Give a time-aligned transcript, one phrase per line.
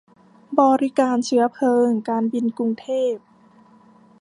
[0.59, 3.13] บริการเชื้อเพลิงการบินกรุงเทพ